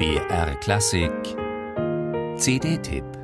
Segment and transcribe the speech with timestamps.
[0.00, 1.36] BR Klassik.
[2.38, 3.19] CD-Tipp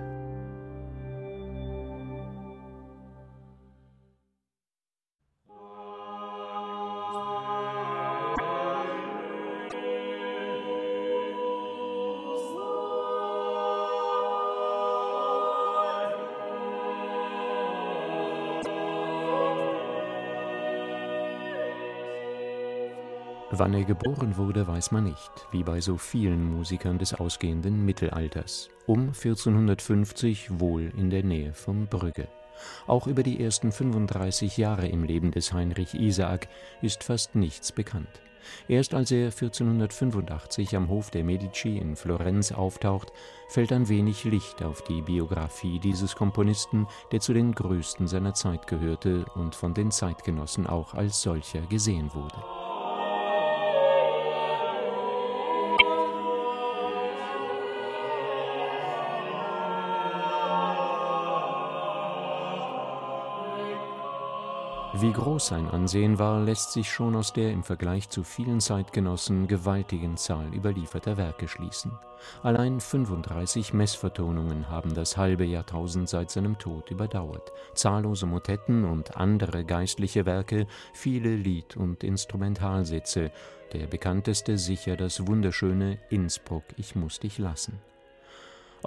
[23.53, 28.71] Wann er geboren wurde, weiß man nicht, wie bei so vielen Musikern des ausgehenden Mittelalters.
[28.87, 32.27] Um 1450 wohl in der Nähe von Brügge.
[32.89, 36.49] Auch über die ersten 35 Jahre im Leben des Heinrich Isaak
[36.83, 38.21] ist fast nichts bekannt.
[38.67, 43.13] Erst als er 1485 am Hof der Medici in Florenz auftaucht,
[43.49, 48.67] fällt ein wenig Licht auf die Biografie dieses Komponisten, der zu den größten seiner Zeit
[48.67, 52.66] gehörte und von den Zeitgenossen auch als solcher gesehen wurde.
[64.95, 69.47] Wie groß sein Ansehen war, lässt sich schon aus der im Vergleich zu vielen Zeitgenossen
[69.47, 71.93] gewaltigen Zahl überlieferter Werke schließen.
[72.43, 79.65] Allein 35 Messvertonungen haben das halbe Jahrtausend seit seinem Tod überdauert, zahllose Motetten und andere
[79.65, 83.33] geistliche Werke, viele Lied- und Instrumentalsätze,
[83.73, 87.81] der bekannteste sicher das wunderschöne Innsbruck, ich muss dich lassen.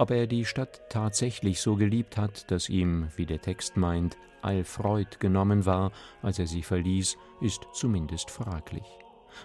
[0.00, 4.64] Ob er die Stadt tatsächlich so geliebt hat, dass ihm, wie der Text meint, all
[4.64, 5.92] Freud genommen war,
[6.22, 8.86] als er sie verließ, ist zumindest fraglich.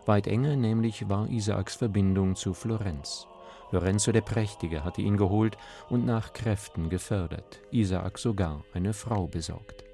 [0.06, 3.28] Weit enger nämlich war Isaaks Verbindung zu Florenz.
[3.72, 5.58] Lorenzo der Prächtige hatte ihn geholt
[5.89, 9.84] und nach Kräften gefördert, Isaak sogar eine Frau besorgt.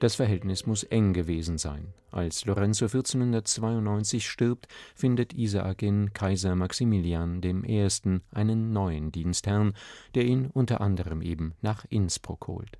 [0.00, 1.92] Das Verhältnis muss eng gewesen sein.
[2.10, 7.86] Als Lorenzo 1492 stirbt, findet Isaak in Kaiser Maximilian I.
[8.32, 9.74] einen neuen Dienstherrn,
[10.14, 12.78] der ihn unter anderem eben nach Innsbruck holt.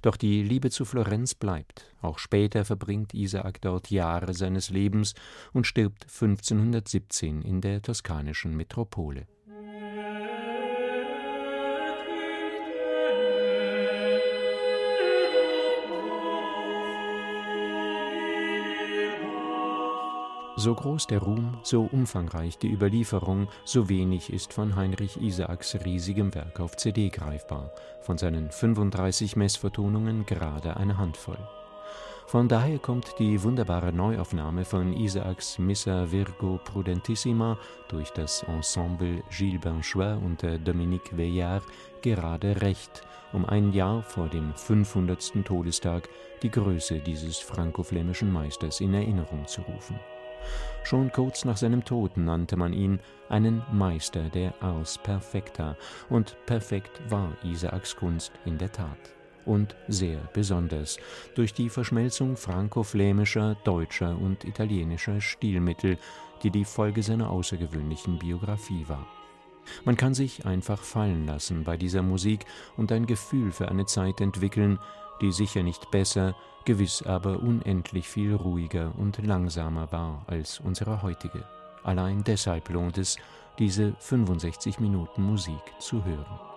[0.00, 1.94] Doch die Liebe zu Florenz bleibt.
[2.00, 5.14] Auch später verbringt Isaak dort Jahre seines Lebens
[5.52, 9.26] und stirbt 1517 in der toskanischen Metropole.
[20.56, 26.34] So groß der Ruhm, so umfangreich die Überlieferung, so wenig ist von Heinrich Isaaks riesigem
[26.34, 31.38] Werk auf CD greifbar, von seinen 35 Messvertonungen gerade eine Handvoll.
[32.26, 37.58] Von daher kommt die wunderbare Neuaufnahme von Isaaks Missa Virgo Prudentissima
[37.88, 41.64] durch das Ensemble Gilles Benchois unter Dominique Veillard
[42.02, 43.02] gerade recht,
[43.32, 45.44] um ein Jahr vor dem 500.
[45.44, 46.10] Todestag
[46.42, 49.98] die Größe dieses franco-flämischen Meisters in Erinnerung zu rufen.
[50.84, 52.98] Schon kurz nach seinem Tod nannte man ihn
[53.28, 55.76] einen Meister der Ars Perfecta,
[56.10, 58.98] und perfekt war Isaaks Kunst in der Tat.
[59.44, 60.98] Und sehr besonders
[61.34, 65.98] durch die Verschmelzung franco-flämischer, deutscher und italienischer Stilmittel,
[66.42, 69.06] die die Folge seiner außergewöhnlichen Biografie war.
[69.84, 72.44] Man kann sich einfach fallen lassen bei dieser Musik
[72.76, 74.78] und ein Gefühl für eine Zeit entwickeln,
[75.22, 76.34] die sicher nicht besser,
[76.64, 81.44] gewiss aber unendlich viel ruhiger und langsamer war als unsere heutige.
[81.82, 83.16] Allein deshalb lohnt es,
[83.58, 86.51] diese 65 Minuten Musik zu hören.